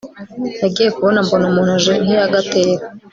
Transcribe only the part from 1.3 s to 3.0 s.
umuntu aje nk iyagatera